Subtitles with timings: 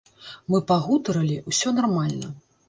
[0.53, 2.33] Мы пагутарылі, усё нармальна.